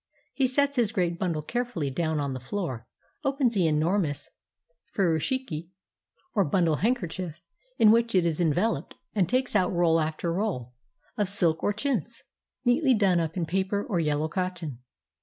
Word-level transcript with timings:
He 0.33 0.47
sets 0.47 0.77
his 0.77 0.91
great 0.91 1.19
bundle 1.19 1.43
care 1.43 1.63
fully 1.63 1.91
down 1.91 2.19
on 2.19 2.33
the 2.33 2.39
floor, 2.39 2.87
opens 3.23 3.53
the 3.53 3.67
enormous 3.67 4.31
furushiki, 4.97 5.69
or 6.33 6.43
bundle 6.43 6.77
handkerchief, 6.77 7.39
in 7.77 7.91
which 7.91 8.15
it 8.15 8.25
is 8.25 8.41
enveloped, 8.41 8.95
and 9.13 9.29
takes 9.29 9.55
out 9.55 9.71
roll 9.71 9.99
after 9.99 10.33
roll 10.33 10.73
of 11.17 11.29
silk 11.29 11.61
or 11.61 11.71
chintz, 11.71 12.23
neatly 12.65 12.95
done 12.95 13.19
up 13.19 13.37
in 13.37 13.45
paper 13.45 13.85
or 13.87 13.99
yellow 13.99 14.27
cotton. 14.27 14.79